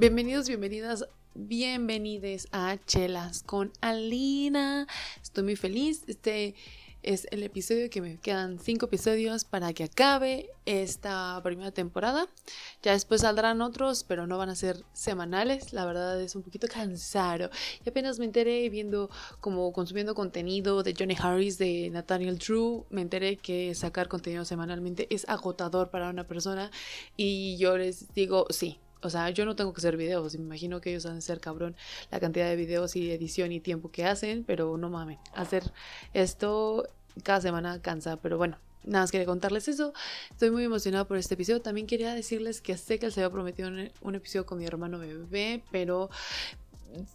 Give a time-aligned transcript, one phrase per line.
[0.00, 1.04] Bienvenidos, bienvenidas,
[1.34, 4.86] bienvenides a Chelas con Alina.
[5.22, 6.04] Estoy muy feliz.
[6.06, 6.54] Este
[7.02, 12.26] es el episodio que me quedan cinco episodios para que acabe esta primera temporada.
[12.82, 15.74] Ya después saldrán otros, pero no van a ser semanales.
[15.74, 17.50] La verdad es un poquito cansado.
[17.84, 19.10] Y apenas me enteré viendo
[19.42, 25.14] como consumiendo contenido de Johnny Harris, de Nathaniel True, me enteré que sacar contenido semanalmente
[25.14, 26.70] es agotador para una persona.
[27.18, 30.80] Y yo les digo, sí, o sea, yo no tengo que hacer videos, me imagino
[30.80, 31.76] que ellos han de ser cabrón
[32.10, 35.72] la cantidad de videos y edición y tiempo que hacen, pero no mames, hacer
[36.12, 36.88] esto
[37.22, 39.92] cada semana cansa, pero bueno, nada más quería contarles eso.
[40.30, 41.60] Estoy muy emocionada por este episodio.
[41.60, 43.70] También quería decirles que sé que se había prometido
[44.02, 46.10] un, episodio con mi hermano bebé, pero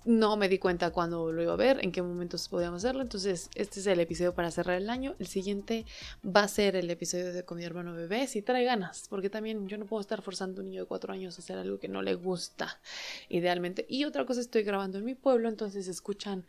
[0.06, 3.02] no me di cuenta cuándo lo iba a ver, en qué momentos podíamos hacerlo.
[3.02, 5.16] Entonces, este es el episodio para cerrar el año.
[5.20, 5.86] El siguiente
[6.26, 9.68] va a ser el episodio de con mi hermano bebé, si trae ganas, porque también
[9.68, 11.88] yo no puedo estar forzando a un niño de cuatro años a hacer algo que
[11.88, 12.80] no le gusta,
[13.30, 13.86] idealmente.
[13.90, 16.46] Y otra cosa, estoy grabando en mi pueblo, entonces escuchan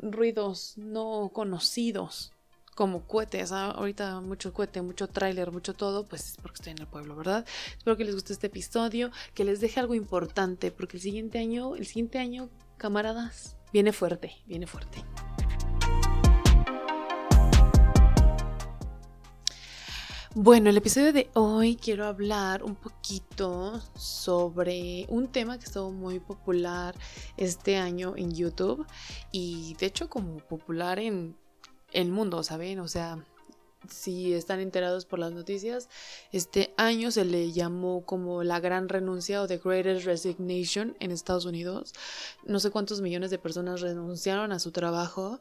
[0.00, 2.32] ruidos no conocidos
[2.74, 6.86] como cohetes, ahorita mucho cohete, mucho tráiler, mucho todo, pues es porque estoy en el
[6.86, 7.46] pueblo, ¿verdad?
[7.78, 11.74] Espero que les guste este episodio, que les deje algo importante, porque el siguiente año,
[11.74, 15.04] el siguiente año camaradas, viene fuerte, viene fuerte.
[20.38, 26.20] Bueno, el episodio de hoy quiero hablar un poquito sobre un tema que estuvo muy
[26.20, 26.94] popular
[27.38, 28.86] este año en YouTube
[29.32, 31.38] y de hecho como popular en
[31.92, 32.80] el mundo, ¿saben?
[32.80, 33.24] O sea,
[33.90, 35.88] si están enterados por las noticias,
[36.32, 41.44] este año se le llamó como la gran renuncia o The Greatest Resignation en Estados
[41.44, 41.92] Unidos.
[42.44, 45.40] No sé cuántos millones de personas renunciaron a su trabajo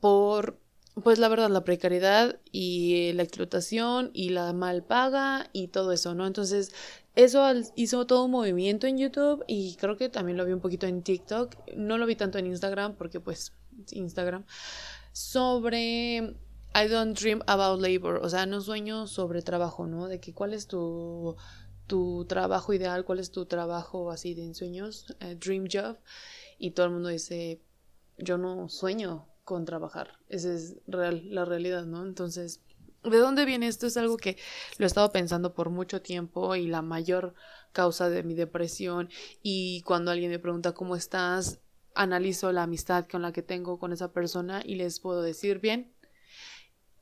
[0.00, 0.58] por,
[1.02, 6.14] pues la verdad, la precariedad y la explotación y la mal paga y todo eso,
[6.14, 6.26] ¿no?
[6.26, 6.72] Entonces,
[7.14, 7.42] eso
[7.76, 11.02] hizo todo un movimiento en YouTube y creo que también lo vi un poquito en
[11.02, 11.56] TikTok.
[11.76, 13.52] No lo vi tanto en Instagram porque pues
[13.92, 14.44] Instagram
[15.12, 16.34] sobre
[16.76, 20.08] I don't dream about labor, o sea, no sueño sobre trabajo, ¿no?
[20.08, 21.34] De que cuál es tu,
[21.86, 25.96] tu trabajo ideal, cuál es tu trabajo así de ensueños, eh, dream job,
[26.58, 27.62] y todo el mundo dice,
[28.18, 32.04] yo no sueño con trabajar, esa es real, la realidad, ¿no?
[32.04, 32.60] Entonces,
[33.02, 33.86] ¿de dónde viene esto?
[33.86, 34.36] Es algo que
[34.76, 37.32] lo he estado pensando por mucho tiempo y la mayor
[37.72, 39.08] causa de mi depresión.
[39.42, 41.60] Y cuando alguien me pregunta cómo estás,
[41.94, 45.95] analizo la amistad con la que tengo con esa persona y les puedo decir bien,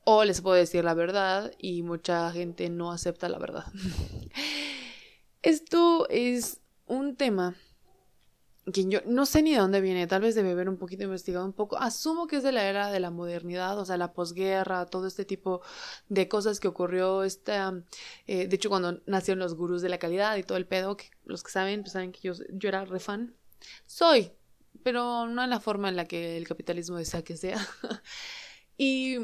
[0.05, 3.65] o les puedo decir la verdad y mucha gente no acepta la verdad.
[5.41, 7.55] Esto es un tema
[8.71, 11.45] que yo no sé ni de dónde viene, tal vez debe haber un poquito investigado
[11.45, 11.77] un poco.
[11.77, 15.25] Asumo que es de la era de la modernidad, o sea, la posguerra, todo este
[15.25, 15.61] tipo
[16.09, 17.23] de cosas que ocurrió.
[17.23, 17.83] Esta,
[18.25, 21.11] eh, de hecho, cuando nacieron los gurús de la calidad y todo el pedo, que
[21.25, 23.35] los que saben, pues saben que yo, yo era re fan.
[23.85, 24.31] Soy,
[24.83, 27.59] pero no en la forma en la que el capitalismo desea que sea.
[28.77, 29.17] y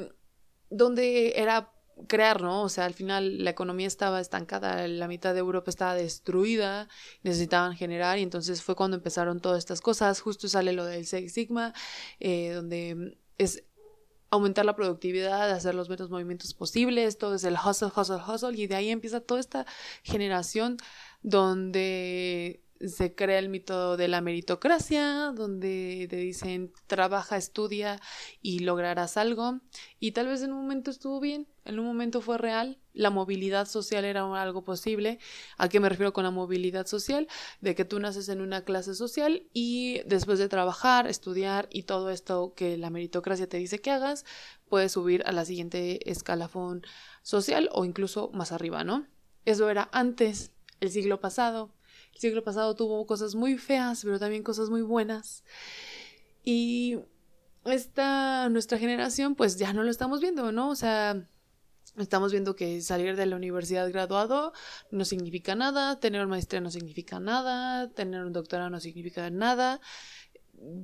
[0.71, 1.71] donde era
[2.07, 2.63] crear, ¿no?
[2.63, 6.87] O sea, al final la economía estaba estancada, la mitad de Europa estaba destruida,
[7.23, 10.21] necesitaban generar y entonces fue cuando empezaron todas estas cosas.
[10.21, 11.73] Justo sale lo del Six Sigma,
[12.19, 13.63] eh, donde es
[14.31, 18.65] aumentar la productividad, hacer los menos movimientos posibles, todo es el hustle, hustle, hustle y
[18.65, 19.65] de ahí empieza toda esta
[20.03, 20.77] generación
[21.21, 27.99] donde se crea el mito de la meritocracia, donde te dicen trabaja, estudia
[28.41, 29.59] y lograrás algo.
[29.99, 33.67] Y tal vez en un momento estuvo bien, en un momento fue real, la movilidad
[33.67, 35.19] social era algo posible.
[35.57, 37.27] ¿A qué me refiero con la movilidad social?
[37.61, 42.09] De que tú naces en una clase social y después de trabajar, estudiar y todo
[42.09, 44.25] esto que la meritocracia te dice que hagas,
[44.69, 46.83] puedes subir a la siguiente escalafón
[47.21, 49.07] social o incluso más arriba, ¿no?
[49.45, 51.71] Eso era antes, el siglo pasado
[52.21, 55.43] siglo pasado tuvo cosas muy feas, pero también cosas muy buenas.
[56.43, 56.99] Y
[57.65, 60.69] esta, nuestra generación, pues ya no lo estamos viendo, ¿no?
[60.69, 61.27] O sea,
[61.97, 64.53] estamos viendo que salir de la universidad graduado
[64.91, 69.81] no significa nada, tener una maestría no significa nada, tener un doctorado no significa nada.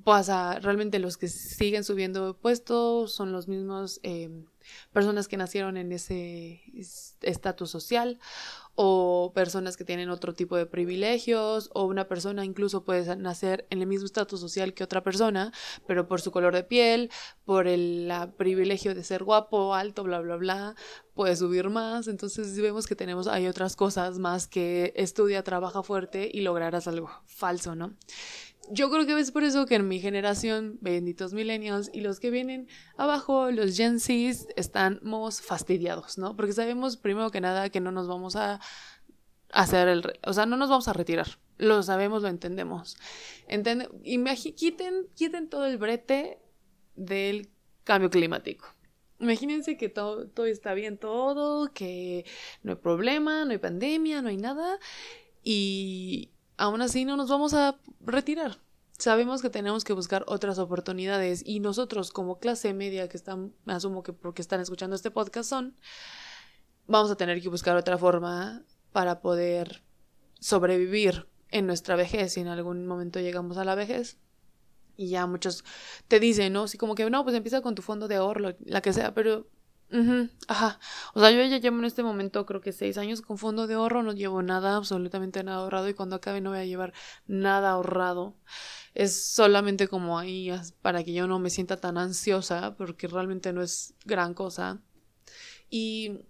[0.03, 4.29] Pasa, realmente los que siguen subiendo puestos son los mismos eh,
[4.91, 6.61] personas que nacieron en ese
[7.21, 8.19] estatus social
[8.75, 13.81] o personas que tienen otro tipo de privilegios o una persona incluso puede nacer en
[13.81, 15.51] el mismo estatus social que otra persona,
[15.87, 17.09] pero por su color de piel,
[17.43, 20.75] por el privilegio de ser guapo, alto, bla, bla, bla,
[21.15, 22.07] puede subir más.
[22.07, 27.09] Entonces vemos que tenemos, hay otras cosas más que estudia, trabaja fuerte y lograrás algo
[27.25, 27.95] falso, ¿no?
[28.69, 32.29] Yo creo que es por eso que en mi generación, benditos millennials y los que
[32.31, 32.67] vienen
[32.97, 36.35] abajo, los Gen Zs, estamos fastidiados, ¿no?
[36.35, 38.59] Porque sabemos primero que nada que no nos vamos a
[39.51, 41.27] hacer el, o sea, no nos vamos a retirar.
[41.57, 42.97] Lo sabemos, lo entendemos.
[43.47, 43.89] Entende
[44.55, 46.39] quiten, quiten todo el brete
[46.95, 47.49] del
[47.83, 48.67] cambio climático.
[49.19, 52.25] Imagínense que todo, todo está bien, todo, que
[52.61, 54.77] no hay problema, no hay pandemia, no hay nada.
[55.41, 58.57] Y aún así no nos vamos a retirar.
[58.97, 63.73] Sabemos que tenemos que buscar otras oportunidades y nosotros como clase media que están, me
[63.73, 65.75] asumo que porque están escuchando este podcast son,
[66.87, 69.83] vamos a tener que buscar otra forma para poder
[70.39, 74.17] sobrevivir en nuestra vejez si en algún momento llegamos a la vejez.
[74.95, 75.63] Y ya muchos
[76.07, 76.63] te dicen, ¿no?
[76.63, 79.47] Así como que, no, pues empieza con tu fondo de ahorro, la que sea, pero...
[80.47, 80.79] ajá.
[81.13, 83.75] O sea, yo ya llevo en este momento creo que seis años con fondo de
[83.75, 86.93] ahorro, no llevo nada, absolutamente nada ahorrado y cuando acabe no voy a llevar
[87.25, 88.35] nada ahorrado.
[88.93, 90.51] Es solamente como ahí
[90.81, 94.81] para que yo no me sienta tan ansiosa porque realmente no es gran cosa.
[95.69, 96.21] Y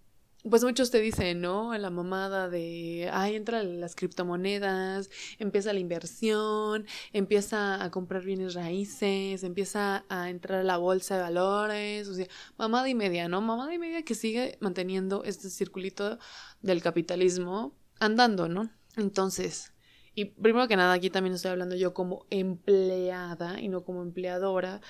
[0.49, 1.77] pues muchos te dicen, ¿no?
[1.77, 5.09] La mamada de, ay, entra las criptomonedas,
[5.39, 11.21] empieza la inversión, empieza a comprar bienes raíces, empieza a entrar a la bolsa de
[11.23, 12.27] valores, o sea,
[12.57, 13.41] mamada y media, ¿no?
[13.41, 16.19] Mamada y media que sigue manteniendo este circulito
[16.61, 18.69] del capitalismo andando, ¿no?
[18.95, 19.73] Entonces,
[20.13, 24.81] y primero que nada, aquí también estoy hablando yo como empleada y no como empleadora,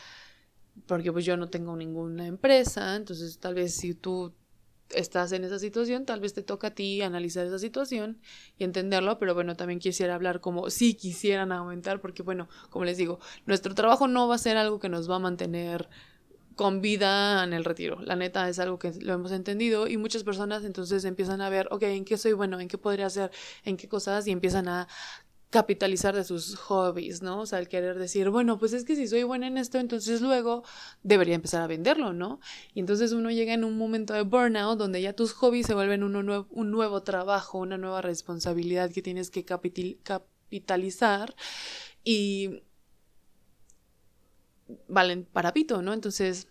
[0.86, 4.34] porque pues yo no tengo ninguna empresa, entonces tal vez si tú
[4.90, 8.20] estás en esa situación, tal vez te toca a ti analizar esa situación
[8.58, 12.98] y entenderlo, pero bueno, también quisiera hablar como si quisieran aumentar, porque bueno, como les
[12.98, 15.90] digo, nuestro trabajo no va a ser algo que nos va a mantener
[16.56, 18.02] con vida en el retiro.
[18.02, 21.68] La neta es algo que lo hemos entendido y muchas personas entonces empiezan a ver,
[21.72, 22.60] ok, ¿en qué soy bueno?
[22.60, 23.32] ¿En qué podría hacer?
[23.64, 24.28] ¿En qué cosas?
[24.28, 24.88] Y empiezan a
[25.50, 27.42] capitalizar de sus hobbies, ¿no?
[27.42, 30.22] O sea, el querer decir, bueno, pues es que si soy buena en esto, entonces
[30.22, 30.64] luego
[31.04, 32.40] debería empezar a venderlo, ¿no?
[32.74, 36.04] Y entonces uno llega en un momento de burnout donde ya tus hobbies se vuelven
[36.04, 41.36] uno un nuevo trabajo, una nueva responsabilidad que tienes que capitalizar
[42.04, 42.64] y
[44.88, 45.94] valen para pito, ¿no?
[45.94, 46.48] Entonces,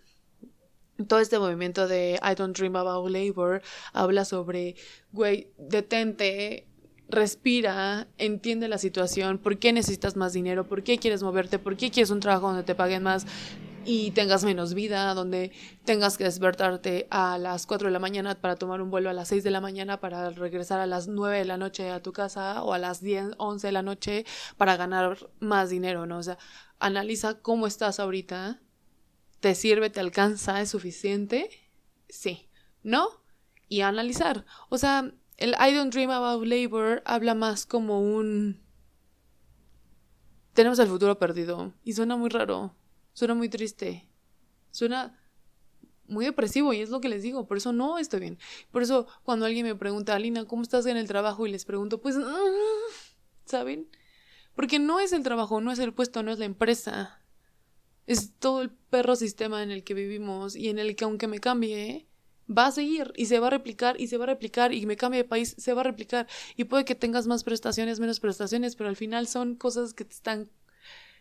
[1.07, 3.63] todo este movimiento de I don't dream about labor
[3.93, 4.77] habla sobre,
[5.13, 6.67] güey, detente,
[7.09, 11.91] respira, entiende la situación, por qué necesitas más dinero, por qué quieres moverte, por qué
[11.91, 13.27] quieres un trabajo donde te paguen más
[13.85, 15.53] y tengas menos vida, donde
[15.85, 19.29] tengas que despertarte a las 4 de la mañana para tomar un vuelo a las
[19.29, 22.63] 6 de la mañana para regresar a las 9 de la noche a tu casa
[22.65, 24.27] o a las 10, 11 de la noche
[24.57, 26.19] para ganar más dinero, ¿no?
[26.19, 26.37] O sea,
[26.81, 28.61] analiza cómo estás ahorita,
[29.39, 31.49] ¿te sirve, te alcanza, es suficiente?
[32.09, 32.51] Sí,
[32.83, 33.09] ¿no?
[33.69, 38.61] Y analizar, o sea, el I don't dream about labor habla más como un...
[40.55, 41.75] Tenemos el futuro perdido.
[41.85, 42.75] Y suena muy raro.
[43.13, 44.09] Suena muy triste.
[44.71, 45.19] Suena
[46.09, 47.47] muy depresivo y es lo que les digo.
[47.47, 48.39] Por eso no estoy bien.
[48.71, 51.47] Por eso cuando alguien me pregunta, Alina, ¿cómo estás en el trabajo?
[51.47, 52.17] Y les pregunto, pues...
[53.45, 53.89] ¿Saben?
[54.55, 57.21] Porque no es el trabajo, no es el puesto, no es la empresa.
[58.07, 61.41] Es todo el perro sistema en el que vivimos y en el que aunque me
[61.41, 62.09] cambie,
[62.51, 64.97] va a seguir y se va a replicar y se va a replicar y me
[64.97, 66.27] cambie de país, se va a replicar
[66.57, 70.15] y puede que tengas más prestaciones, menos prestaciones, pero al final son cosas que te
[70.15, 70.49] están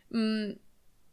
[0.10, 0.54] mm,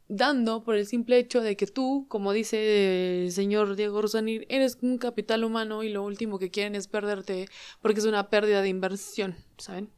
[0.08, 4.78] dando por el simple hecho de que tú, como dice el señor Diego Rosanir, eres
[4.82, 7.48] un capital humano y lo último que quieren es perderte
[7.80, 9.90] porque es una pérdida de inversión, ¿saben?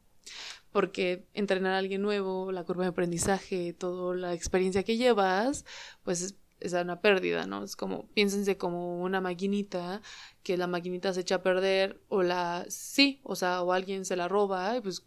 [0.71, 5.65] Porque entrenar a alguien nuevo, la curva de aprendizaje, toda la experiencia que llevas,
[6.03, 7.63] pues es una pérdida, ¿no?
[7.63, 10.01] Es como, piénsense como una maquinita,
[10.43, 14.15] que la maquinita se echa a perder, o la, sí, o sea, o alguien se
[14.15, 15.05] la roba, y pues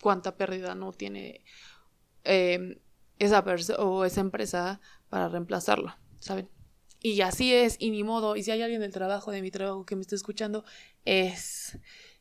[0.00, 1.42] cuánta pérdida no tiene
[2.24, 2.78] em,
[3.18, 6.48] esa persona o esa empresa para reemplazarlo, ¿saben?
[7.00, 9.84] Y así es, y ni modo, y si hay alguien del trabajo, de mi trabajo
[9.84, 10.64] que me esté escuchando,
[11.04, 11.78] es,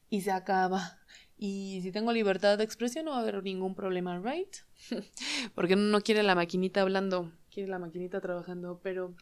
[0.09, 0.99] y se acaba.
[1.37, 4.55] Y si tengo libertad de expresión no va a haber ningún problema, ¿right?
[5.55, 9.15] Porque no quiere la maquinita hablando quiere la maquinita trabajando, pero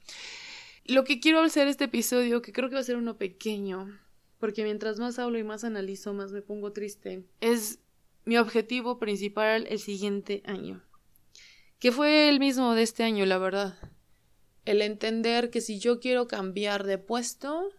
[0.86, 3.98] lo que quiero hacer este episodio, que creo que va a ser uno pequeño,
[4.40, 7.80] porque mientras más hablo y más analizo, más me pongo triste, es
[8.26, 10.84] mi objetivo principal el siguiente año.
[11.78, 13.78] Que fue el mismo de este año, la verdad.
[14.66, 17.70] El entender que si yo quiero cambiar de puesto,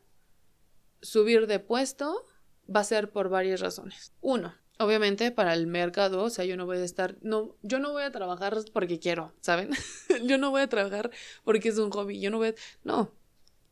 [1.03, 2.25] subir de puesto,
[2.75, 4.13] va a ser por varias razones.
[4.21, 7.93] Uno, obviamente para el mercado, o sea, yo no voy a estar, no, yo no
[7.93, 9.71] voy a trabajar porque quiero, ¿saben?
[10.25, 11.11] yo no voy a trabajar
[11.45, 13.13] porque es un hobby, yo no voy a, no,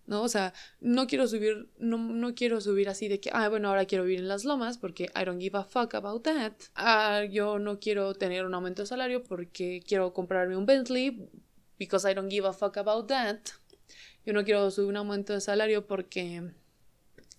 [0.07, 3.69] no, o sea, no quiero subir, no, no quiero subir así de que, ah, bueno,
[3.69, 6.53] ahora quiero vivir en las lomas porque I don't give a fuck about that.
[6.75, 11.29] Ah, yo no quiero tener un aumento de salario porque quiero comprarme un Bentley
[11.79, 13.39] because I don't give a fuck about that.
[14.27, 16.43] Yo no quiero subir un aumento de salario porque,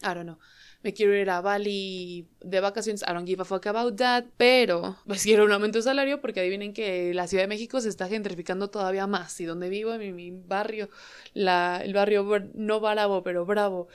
[0.01, 0.39] I don't know,
[0.83, 4.97] me quiero ir a Bali de vacaciones, I don't give a fuck about that, pero
[5.07, 8.07] pues quiero un aumento de salario porque adivinen que la Ciudad de México se está
[8.09, 10.89] gentrificando todavía más y donde vivo, en mi, barrio,
[11.33, 13.87] la, el barrio no bravo, pero bravo,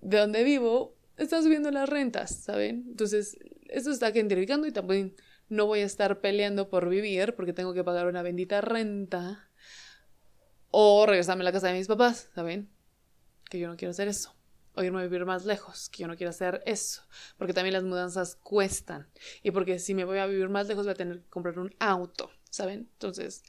[0.00, 2.86] de donde vivo, está subiendo las rentas, ¿saben?
[2.88, 3.36] Entonces,
[3.68, 5.16] esto está gentrificando y también
[5.48, 9.50] no voy a estar peleando por vivir porque tengo que pagar una bendita renta
[10.70, 12.70] o regresarme a la casa de mis papás, ¿saben?
[13.50, 14.39] Que yo no quiero hacer eso.
[14.80, 17.02] O irme a vivir más lejos, que yo no quiero hacer eso.
[17.36, 19.06] Porque también las mudanzas cuestan.
[19.42, 21.74] Y porque si me voy a vivir más lejos voy a tener que comprar un
[21.78, 22.88] auto, ¿saben?
[22.92, 23.42] Entonces,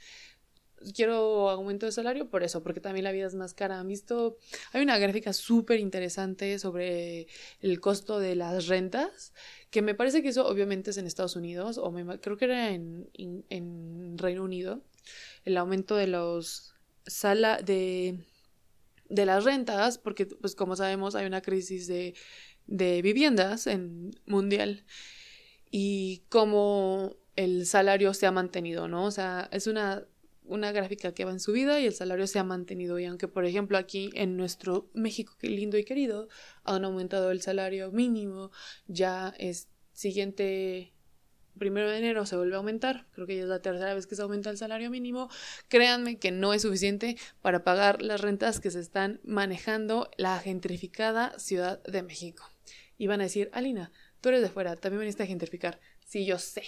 [0.95, 3.79] quiero aumento de salario por eso, porque también la vida es más cara.
[3.79, 4.38] Han visto,
[4.73, 7.27] hay una gráfica súper interesante sobre
[7.61, 9.33] el costo de las rentas,
[9.69, 13.09] que me parece que eso obviamente es en Estados Unidos, o creo que era en,
[13.13, 14.81] en, Reino Unido,
[15.45, 16.73] el aumento de los
[17.05, 18.19] sala de,
[19.11, 22.15] de las rentas, porque pues como sabemos hay una crisis de,
[22.67, 24.85] de viviendas en mundial
[25.69, 29.05] y como el salario se ha mantenido, ¿no?
[29.05, 30.05] O sea, es una
[30.51, 32.99] una gráfica que va en subida y el salario se ha mantenido.
[32.99, 36.27] Y aunque, por ejemplo, aquí en nuestro México, que lindo y querido,
[36.65, 38.51] han aumentado el salario mínimo,
[38.87, 40.93] ya es siguiente
[41.58, 44.15] primero de enero se vuelve a aumentar, creo que ya es la tercera vez que
[44.15, 45.29] se aumenta el salario mínimo,
[45.67, 51.38] créanme que no es suficiente para pagar las rentas que se están manejando la gentrificada
[51.39, 52.50] Ciudad de México.
[52.98, 53.91] Y van a decir, Alina,
[54.22, 55.79] tú eres de fuera, también viniste a gentrificar.
[56.05, 56.63] Sí, yo sé,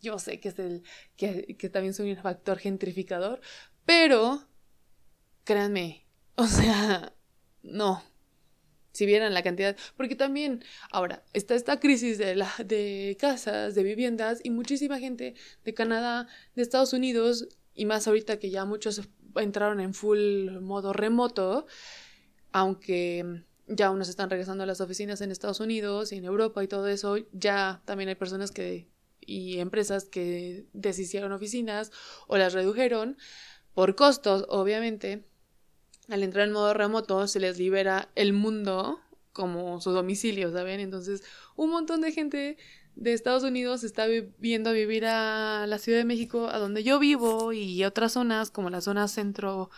[0.00, 0.82] yo sé que es el
[1.16, 3.40] que, que también soy un factor gentrificador,
[3.84, 4.46] pero
[5.44, 6.06] créanme,
[6.36, 7.14] o sea,
[7.62, 8.09] no.
[8.92, 13.82] Si vieran la cantidad, porque también ahora está esta crisis de, la, de casas, de
[13.82, 19.02] viviendas y muchísima gente de Canadá, de Estados Unidos y más ahorita que ya muchos
[19.36, 21.66] entraron en full modo remoto,
[22.52, 26.68] aunque ya unos están regresando a las oficinas en Estados Unidos y en Europa y
[26.68, 28.88] todo eso, ya también hay personas que
[29.20, 31.92] y empresas que deshicieron oficinas
[32.26, 33.16] o las redujeron
[33.74, 35.24] por costos, obviamente.
[36.10, 39.00] Al entrar en modo remoto se les libera el mundo
[39.32, 40.80] como su domicilio, ¿saben?
[40.80, 41.22] Entonces,
[41.56, 42.58] un montón de gente
[42.96, 44.06] de Estados Unidos está
[44.38, 48.50] viendo a vivir a la Ciudad de México, a donde yo vivo, y otras zonas,
[48.50, 49.70] como la zona centro,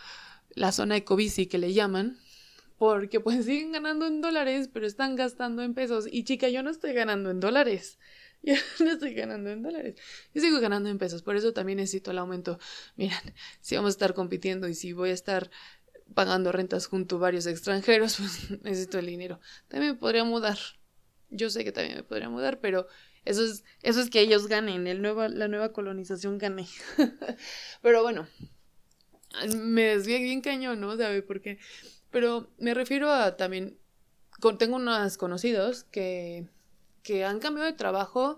[0.55, 2.17] la zona ecobici que le llaman,
[2.77, 6.05] porque pues siguen ganando en dólares, pero están gastando en pesos.
[6.11, 7.99] Y chica, yo no estoy ganando en dólares.
[8.45, 9.95] Yo no estoy ganando en dólares.
[10.33, 11.21] Yo sigo ganando en pesos.
[11.21, 12.59] Por eso también necesito el aumento.
[12.97, 13.17] Miren,
[13.61, 15.49] si vamos a estar compitiendo y si voy a estar
[16.13, 19.39] pagando rentas junto a varios extranjeros, pues necesito el dinero.
[19.67, 20.57] También me podría mudar.
[21.29, 22.87] Yo sé que también me podría mudar, pero
[23.25, 26.67] eso es, eso es que ellos ganen, el nueva, la nueva colonización gane.
[27.81, 28.27] pero bueno,
[29.55, 30.95] me desvié bien cañón, ¿no?
[30.95, 31.57] ¿Sabe por qué?
[32.11, 33.77] Pero me refiero a también,
[34.59, 36.47] tengo unos conocidos que
[37.03, 38.37] que han cambiado de trabajo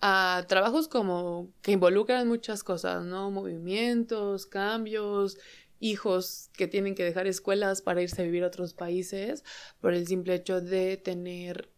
[0.00, 3.30] a trabajos como que involucran muchas cosas, ¿no?
[3.30, 5.38] Movimientos, cambios,
[5.82, 9.44] hijos que tienen que dejar escuelas para irse a vivir a otros países
[9.80, 11.68] por el simple hecho de tener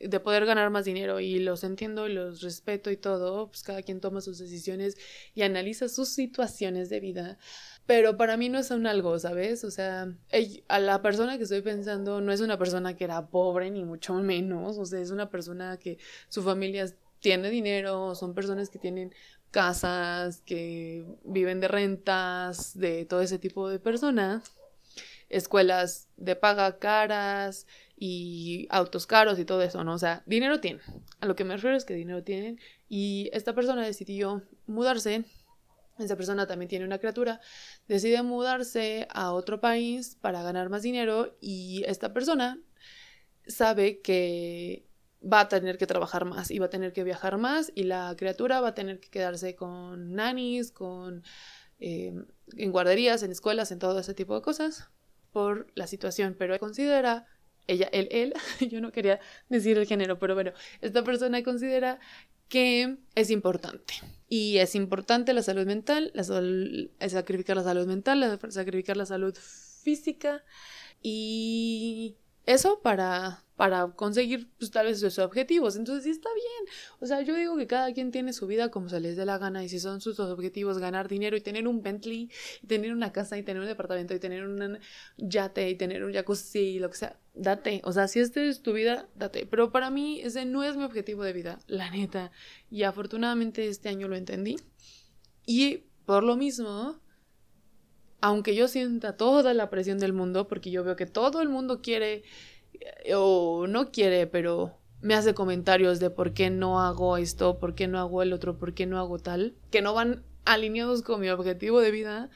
[0.00, 3.82] de poder ganar más dinero y los entiendo y los respeto y todo, pues cada
[3.82, 4.96] quien toma sus decisiones
[5.34, 7.38] y analiza sus situaciones de vida.
[7.84, 9.62] Pero para mí no es un algo, ¿sabes?
[9.62, 10.14] O sea,
[10.68, 14.14] a la persona que estoy pensando no es una persona que era pobre, ni mucho
[14.14, 14.78] menos.
[14.78, 16.86] O sea, es una persona que su familia
[17.20, 19.14] tiene dinero, son personas que tienen
[19.50, 24.52] casas, que viven de rentas, de todo ese tipo de personas.
[25.28, 27.66] Escuelas de paga caras,
[28.00, 29.92] y autos caros y todo eso, ¿no?
[29.92, 30.82] O sea, dinero tienen.
[31.20, 32.58] A lo que me refiero es que dinero tienen.
[32.88, 35.26] Y esta persona decidió mudarse.
[35.98, 37.42] Esta persona también tiene una criatura.
[37.88, 41.36] Decide mudarse a otro país para ganar más dinero.
[41.42, 42.58] Y esta persona
[43.46, 44.86] sabe que
[45.20, 47.72] va a tener que trabajar más y va a tener que viajar más.
[47.74, 51.22] Y la criatura va a tener que quedarse con nannies, con.
[51.78, 52.14] Eh,
[52.56, 54.90] en guarderías, en escuelas, en todo ese tipo de cosas
[55.32, 57.26] por la situación, pero considera
[57.66, 58.34] ella, él, él,
[58.68, 62.00] yo no quería decir el género, pero bueno, esta persona considera
[62.48, 63.94] que es importante.
[64.28, 66.24] Y es importante la salud mental, la
[67.08, 70.44] sacrificar la salud mental, sacrificar la salud física
[71.02, 75.76] y eso para para conseguir pues, tal vez sus objetivos.
[75.76, 76.74] Entonces sí está bien.
[76.98, 79.36] O sea, yo digo que cada quien tiene su vida como se les dé la
[79.36, 82.30] gana y si son sus objetivos ganar dinero y tener un Bentley,
[82.66, 84.78] tener una casa y tener un departamento y tener un
[85.18, 87.82] yate y tener un jacuzzi y lo que sea, date.
[87.84, 89.44] O sea, si esta es tu vida, date.
[89.44, 92.30] Pero para mí ese no es mi objetivo de vida, la neta.
[92.70, 94.56] Y afortunadamente este año lo entendí.
[95.44, 96.98] Y por lo mismo,
[98.22, 101.82] aunque yo sienta toda la presión del mundo, porque yo veo que todo el mundo
[101.82, 102.22] quiere
[103.14, 107.88] o no quiere, pero me hace comentarios de por qué no hago esto, por qué
[107.88, 111.28] no hago el otro, por qué no hago tal, que no van alineados con mi
[111.28, 112.30] objetivo de vida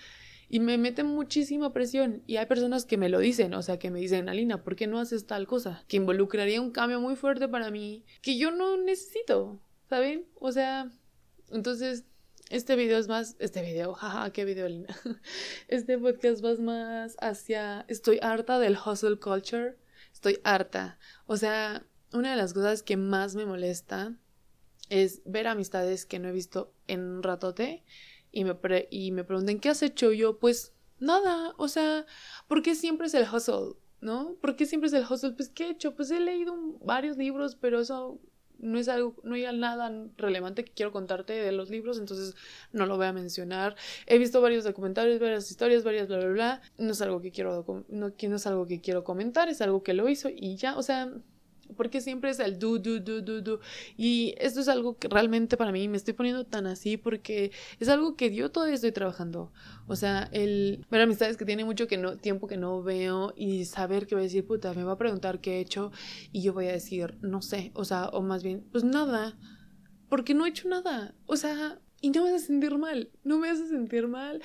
[0.48, 2.22] y me meten muchísima presión.
[2.26, 4.86] Y hay personas que me lo dicen, o sea, que me dicen, Alina, ¿por qué
[4.86, 5.84] no haces tal cosa?
[5.88, 10.26] Que involucraría un cambio muy fuerte para mí, que yo no necesito, ¿saben?
[10.36, 10.90] O sea,
[11.50, 12.04] entonces,
[12.50, 14.94] este video es más, este video, jaja, qué video, Alina.
[15.68, 19.76] Este podcast va más hacia, estoy harta del hustle culture,
[20.24, 20.98] estoy harta.
[21.26, 24.14] O sea, una de las cosas que más me molesta
[24.88, 27.84] es ver amistades que no he visto en un ratote
[28.32, 28.56] y me,
[28.90, 30.12] y me preguntan, ¿qué has hecho?
[30.12, 32.06] yo, pues nada, o sea,
[32.48, 33.74] ¿por qué siempre es el hustle?
[34.00, 34.36] ¿No?
[34.40, 35.32] ¿Por qué siempre es el hustle?
[35.32, 35.94] Pues, ¿qué he hecho?
[35.94, 38.18] Pues he leído varios libros, pero eso
[38.64, 42.34] no es algo, no hay nada relevante que quiero contarte de los libros, entonces
[42.72, 43.76] no lo voy a mencionar.
[44.06, 46.62] He visto varios documentales, varias historias, varias bla bla bla.
[46.78, 49.94] No es algo que quiero, no, no es algo que quiero comentar, es algo que
[49.94, 51.12] lo hizo y ya, o sea,
[51.76, 53.60] porque siempre es el do, do, do, do, do.
[53.96, 57.88] Y esto es algo que realmente para mí me estoy poniendo tan así porque es
[57.88, 59.52] algo que yo todavía estoy trabajando.
[59.86, 63.64] O sea, el ver amistades que tiene mucho que no, tiempo que no veo y
[63.64, 65.92] saber que voy a decir, puta, me va a preguntar qué he hecho
[66.32, 67.70] y yo voy a decir, no sé.
[67.74, 69.36] O sea, o más bien, pues nada.
[70.08, 71.14] Porque no he hecho nada.
[71.26, 73.10] O sea, y no me hace sentir mal.
[73.22, 74.42] No me hace sentir mal.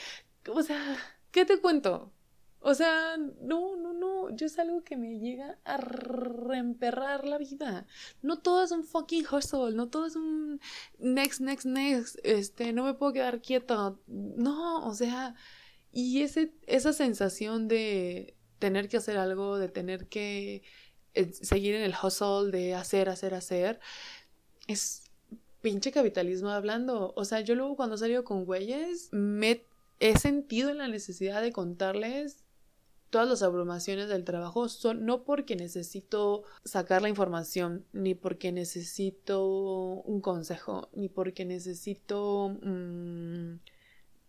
[0.48, 0.98] O sea,
[1.32, 2.14] ¿qué te cuento?
[2.62, 7.88] O sea, no, no, no, yo es algo que me llega a reemperrar la vida.
[8.22, 10.60] No todo es un fucking hustle, no todo es un
[11.00, 14.02] next, next, next, este, no me puedo quedar quieto.
[14.08, 15.36] No, o sea,
[15.94, 20.64] y ese, esa sensación de tener que hacer algo, de tener que
[21.14, 23.80] eh, seguir en el hustle, de hacer, hacer, hacer,
[24.68, 25.04] es
[25.62, 27.14] pinche capitalismo hablando.
[27.16, 29.66] O sea, yo luego cuando salgo con güeyes, me
[30.00, 32.44] he sentido la necesidad de contarles
[33.10, 39.46] todas las abrumaciones del trabajo son no porque necesito sacar la información, ni porque necesito
[39.46, 43.56] un consejo, ni porque necesito mm,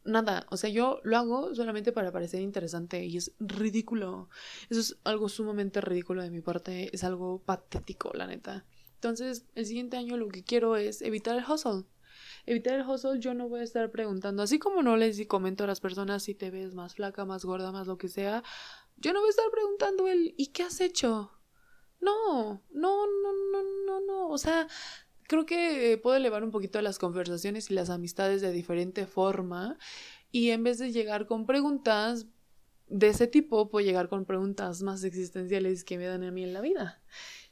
[0.04, 0.46] nada.
[0.50, 4.28] O sea, yo lo hago solamente para parecer interesante y es ridículo.
[4.70, 8.64] Eso es algo sumamente ridículo de mi parte, es algo patético, la neta.
[8.94, 11.84] Entonces, el siguiente año lo que quiero es evitar el hustle
[12.46, 15.66] evitar el hustle, yo no voy a estar preguntando, así como no les comento a
[15.66, 18.42] las personas si te ves más flaca, más gorda, más lo que sea,
[18.96, 21.32] yo no voy a estar preguntando el ¿y qué has hecho?
[22.00, 24.68] No, no, no, no, no, no, o sea,
[25.24, 29.78] creo que puedo elevar un poquito las conversaciones y las amistades de diferente forma
[30.32, 32.26] y en vez de llegar con preguntas
[32.88, 36.52] de ese tipo, puedo llegar con preguntas más existenciales que me dan a mí en
[36.52, 37.00] la vida.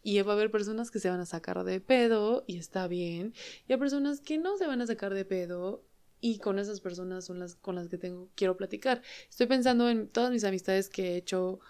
[0.03, 3.35] Y va a haber personas que se van a sacar de pedo y está bien.
[3.67, 5.83] Y hay personas que no se van a sacar de pedo
[6.21, 9.03] y con esas personas son las con las que tengo quiero platicar.
[9.29, 11.61] Estoy pensando en todas mis amistades que he hecho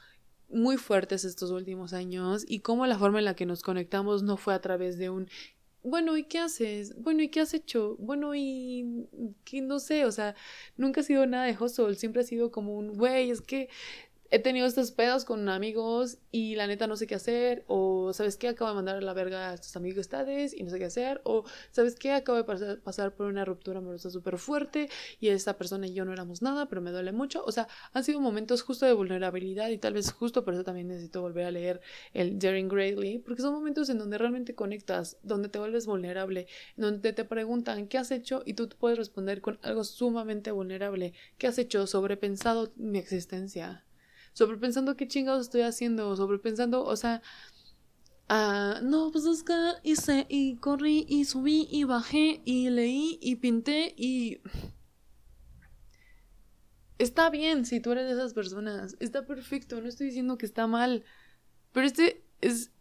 [0.49, 4.37] muy fuertes estos últimos años y cómo la forma en la que nos conectamos no
[4.37, 5.29] fue a través de un
[5.83, 6.95] bueno, ¿y qué haces?
[7.01, 7.97] Bueno, ¿y qué has hecho?
[7.99, 9.07] Bueno, y
[9.45, 10.35] que no sé, o sea,
[10.77, 13.69] nunca ha sido nada de hustle, siempre ha sido como un, güey, es que
[14.31, 18.37] he tenido estos pedos con amigos y la neta no sé qué hacer, o sabes
[18.37, 21.21] qué, acabo de mandar a la verga a estos amistades y no sé qué hacer,
[21.25, 22.45] o sabes qué, acabo de
[22.77, 26.69] pasar, por una ruptura amorosa súper fuerte y esta persona y yo no éramos nada,
[26.69, 27.43] pero me duele mucho.
[27.45, 30.89] O sea, han sido momentos justo de vulnerabilidad y tal vez justo por eso también
[30.89, 31.81] necesito volver a leer
[32.13, 37.13] el Daring Greatly, porque son momentos en donde realmente conectas, donde te vuelves vulnerable, donde
[37.13, 41.15] te preguntan qué has hecho y tú puedes responder con algo sumamente vulnerable.
[41.39, 41.87] ¿Qué has hecho?
[41.87, 43.85] Sobrepensado mi existencia
[44.33, 47.23] sobrepensando qué chingados estoy haciendo, sobrepensando, o sea,
[48.29, 53.37] ah, no, pues es que hice y corrí y subí y bajé y leí y
[53.37, 54.41] pinté y...
[56.99, 60.67] Está bien si tú eres de esas personas, está perfecto, no estoy diciendo que está
[60.67, 61.05] mal,
[61.73, 62.73] pero este es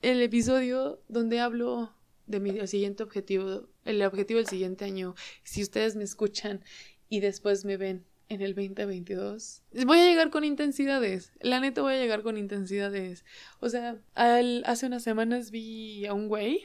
[0.00, 1.92] el episodio donde hablo
[2.26, 5.14] de mi siguiente objetivo, el objetivo del siguiente año.
[5.42, 6.62] Si ustedes me escuchan
[7.08, 9.62] y después me ven en el 2022.
[9.86, 11.32] Voy a llegar con intensidades.
[11.40, 13.24] La neta voy a llegar con intensidades.
[13.60, 16.64] O sea, hace unas semanas vi a un güey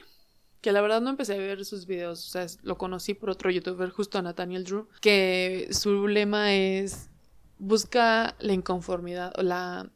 [0.60, 2.26] que la verdad no empecé a ver sus videos.
[2.26, 7.10] O sea, lo conocí por otro youtuber, justo a Nathaniel Drew, que su lema es
[7.58, 9.90] busca la inconformidad o la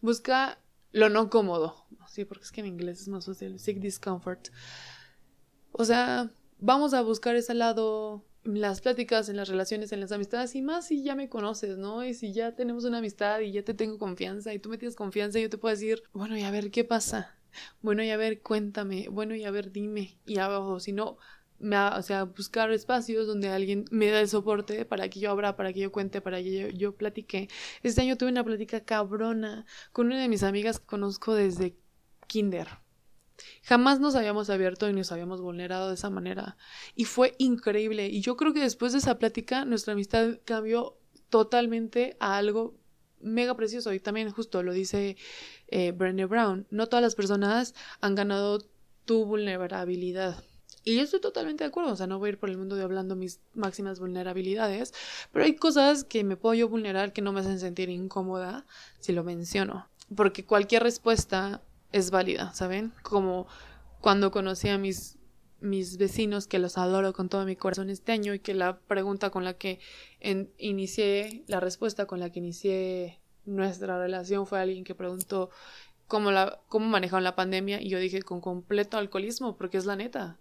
[0.00, 0.58] busca
[0.92, 1.86] lo no cómodo.
[2.08, 3.58] Sí, porque es que en inglés es más fácil.
[3.58, 4.48] Seek discomfort.
[5.72, 10.54] O sea, vamos a buscar ese lado las pláticas, en las relaciones, en las amistades
[10.54, 12.04] y más si ya me conoces, ¿no?
[12.04, 14.96] Y si ya tenemos una amistad y ya te tengo confianza y tú me tienes
[14.96, 17.36] confianza yo te puedo decir, bueno, y a ver qué pasa.
[17.82, 19.08] Bueno, y a ver, cuéntame.
[19.10, 20.16] Bueno, y a ver, dime.
[20.26, 21.18] Y abajo, si no,
[21.58, 25.56] me, o sea, buscar espacios donde alguien me da el soporte para que yo abra,
[25.56, 26.96] para que yo cuente, para que yo, yo.
[27.82, 31.76] Este año tuve una plática cabrona con una de mis amigas que conozco desde
[32.26, 32.81] kinder.
[33.62, 36.56] Jamás nos habíamos abierto y nos habíamos vulnerado de esa manera.
[36.94, 38.08] Y fue increíble.
[38.08, 40.98] Y yo creo que después de esa plática, nuestra amistad cambió
[41.30, 42.74] totalmente a algo
[43.20, 43.92] mega precioso.
[43.92, 45.16] Y también justo lo dice
[45.68, 46.66] eh, Brené Brown.
[46.70, 48.58] No todas las personas han ganado
[49.04, 50.42] tu vulnerabilidad.
[50.84, 52.74] Y yo estoy totalmente de acuerdo, o sea, no voy a ir por el mundo
[52.74, 54.92] de hablando mis máximas vulnerabilidades,
[55.30, 58.66] pero hay cosas que me puedo yo vulnerar que no me hacen sentir incómoda
[58.98, 62.92] si lo menciono, porque cualquier respuesta es válida, ¿saben?
[63.02, 63.46] Como
[64.00, 65.18] cuando conocí a mis
[65.62, 69.30] mis vecinos que los adoro con todo mi corazón este año y que la pregunta
[69.30, 69.80] con la que
[70.58, 75.50] inicié, la respuesta con la que inicié nuestra relación fue alguien que preguntó
[76.06, 79.96] cómo, la, cómo manejaron la pandemia y yo dije con completo alcoholismo porque es la
[79.96, 80.38] neta.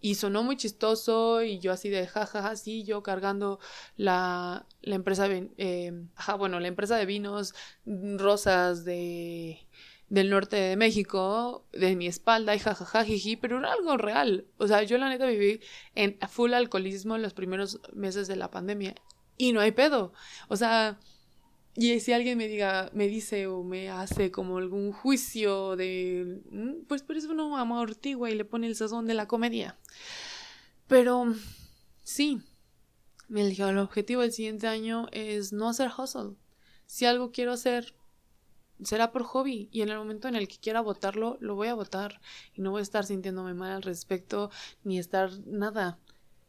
[0.00, 3.58] Y sonó muy chistoso y yo así de jajaja, ja, sí, yo cargando
[3.96, 5.92] la, la empresa, eh,
[6.38, 7.54] bueno, la empresa de vinos
[7.86, 9.66] rosas de
[10.08, 14.46] del norte de México de mi espalda y jajaja, jiji, pero era algo real.
[14.58, 15.60] O sea, yo la neta viví
[15.94, 18.94] en full alcoholismo en los primeros meses de la pandemia
[19.36, 20.12] y no hay pedo.
[20.48, 20.98] O sea,
[21.76, 26.84] y si alguien me diga, me dice o me hace como algún juicio de, mm,
[26.86, 29.76] pues por eso uno amortigua y le pone el sazón de la comedia.
[30.86, 31.34] Pero
[32.02, 32.42] sí,
[33.28, 36.36] el objetivo del siguiente año es no hacer hustle.
[36.86, 37.94] Si algo quiero hacer,
[38.82, 41.74] será por hobby y en el momento en el que quiera votarlo, lo voy a
[41.74, 42.20] votar
[42.54, 44.50] y no voy a estar sintiéndome mal al respecto
[44.82, 45.98] ni estar nada.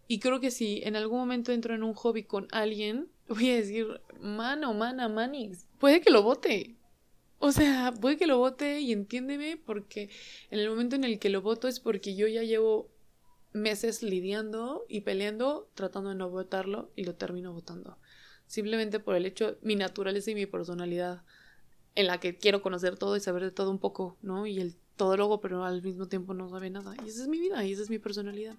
[0.08, 3.56] Y creo que si en algún momento entro en un hobby con alguien, voy a
[3.56, 6.76] decir, mano, mana, manix, puede que lo vote.
[7.40, 10.10] O sea, puede que lo vote y entiéndeme porque
[10.50, 12.90] en el momento en el que lo voto es porque yo ya llevo
[13.52, 17.98] meses lidiando y peleando tratando de no votarlo y lo termino votando.
[18.48, 21.24] Simplemente por el hecho, mi naturaleza y mi personalidad
[21.96, 24.46] en la que quiero conocer todo y saber de todo un poco, ¿no?
[24.46, 26.96] Y el todólogo, pero al mismo tiempo no sabe nada.
[27.06, 28.56] Y esa es mi vida y esa es mi personalidad.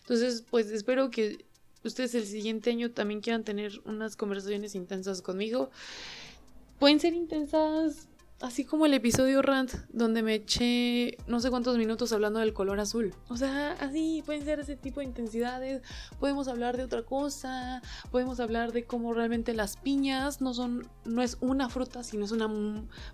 [0.00, 1.46] Entonces, pues espero que
[1.82, 5.70] ustedes el siguiente año también quieran tener unas conversaciones intensas conmigo.
[6.78, 8.08] Pueden ser intensas
[8.44, 12.80] así como el episodio Rant, donde me eché no sé cuántos minutos hablando del color
[12.80, 13.14] azul.
[13.28, 15.82] O sea, así pueden ser ese tipo de intensidades.
[16.20, 17.82] Podemos hablar de otra cosa.
[18.10, 22.32] Podemos hablar de cómo realmente las piñas no son, no es una fruta, sino es
[22.32, 22.48] una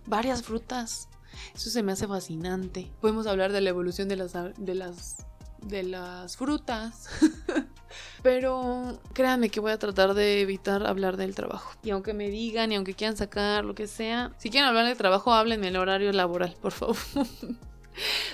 [0.07, 1.09] varias frutas.
[1.55, 2.93] Eso se me hace fascinante.
[3.01, 5.27] Podemos hablar de la evolución de las, de las
[5.63, 7.09] de las frutas.
[8.23, 11.73] Pero créanme que voy a tratar de evitar hablar del trabajo.
[11.83, 14.97] Y aunque me digan y aunque quieran sacar lo que sea, si quieren hablar del
[14.97, 16.97] trabajo, háblenme en el horario laboral, por favor.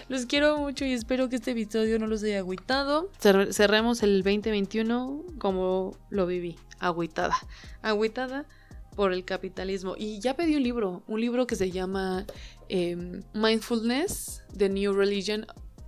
[0.09, 3.11] Los quiero mucho y espero que este episodio no los haya agüitado.
[3.19, 7.37] Cerremos el 2021 como lo viví, agüitada.
[7.83, 8.47] Agüitada
[8.95, 9.95] por el capitalismo.
[9.97, 12.27] Y ya pedí un libro, un libro que se llama
[12.69, 15.47] em, Mindfulness, The New Religion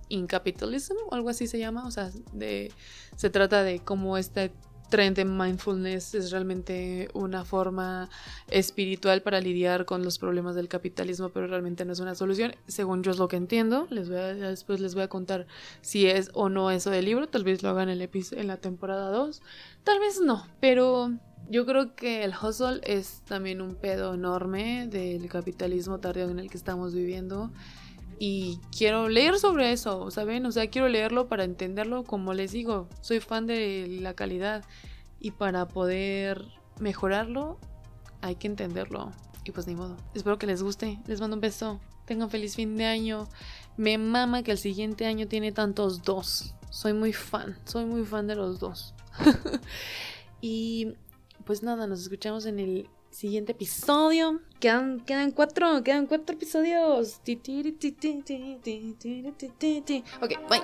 [0.09, 2.71] in Capitalism o algo así se llama, o sea, de,
[3.15, 4.51] se trata de cómo este
[4.89, 8.09] tren de mindfulness es realmente una forma
[8.49, 13.03] espiritual para lidiar con los problemas del capitalismo, pero realmente no es una solución, según
[13.03, 13.87] yo es lo que entiendo.
[13.91, 15.47] Les voy a, después les voy a contar
[15.81, 19.11] si es o no eso del libro, tal vez lo hagan en, en la temporada
[19.11, 19.41] 2,
[19.83, 21.11] tal vez no, pero
[21.49, 26.49] yo creo que el hustle es también un pedo enorme del capitalismo tardío en el
[26.49, 27.51] que estamos viviendo
[28.19, 30.45] y quiero leer sobre eso, ¿saben?
[30.45, 34.65] O sea, quiero leerlo para entenderlo, como les digo, soy fan de la calidad
[35.21, 36.45] y para poder
[36.81, 37.57] mejorarlo
[38.21, 39.11] hay que entenderlo.
[39.45, 39.95] Y pues ni modo.
[40.13, 40.99] Espero que les guste.
[41.07, 41.79] Les mando un beso.
[42.05, 43.29] Tengan feliz fin de año.
[43.77, 46.55] Me mama que el siguiente año tiene tantos dos.
[46.69, 47.57] Soy muy fan.
[47.63, 48.93] Soy muy fan de los dos.
[50.41, 50.93] y
[51.45, 54.39] pues nada, nos escuchamos en el siguiente episodio.
[54.59, 57.19] Quedan, quedan cuatro, quedan cuatro episodios.
[60.21, 60.61] Ok, bye.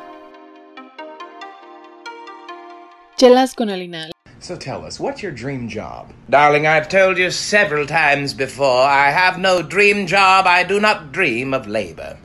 [3.17, 4.09] Chelas con Alina.
[4.39, 6.13] So tell us, what's your dream job?
[6.29, 10.45] Darling, I've told you several times before, I have no dream job.
[10.45, 12.17] I do not dream of labor.